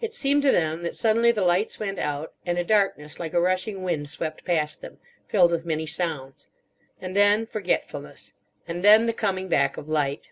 It 0.00 0.14
seemed 0.14 0.40
to 0.44 0.50
them 0.50 0.82
that 0.84 0.94
suddenly 0.94 1.30
the 1.30 1.42
lights 1.44 1.78
went 1.78 1.98
out; 1.98 2.32
and 2.46 2.56
a 2.58 2.64
darkness 2.64 3.20
like 3.20 3.34
a 3.34 3.40
rushing 3.42 3.82
wind 3.82 4.08
swept 4.08 4.42
past 4.46 4.80
them, 4.80 4.96
filled 5.28 5.50
with 5.50 5.66
many 5.66 5.84
sounds. 5.84 6.48
And 6.98 7.14
then 7.14 7.44
forgetfulness. 7.44 8.32
And 8.66 8.82
then 8.82 9.04
the 9.04 9.12
coming 9.12 9.48
back 9.48 9.76
of 9.76 9.86
light. 9.86 10.28